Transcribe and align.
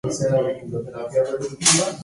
Esta 0.09 0.35
victoria 0.41 0.81
le 0.81 0.91
valió 0.91 1.29
un 1.37 1.57
triunfo. 1.59 1.97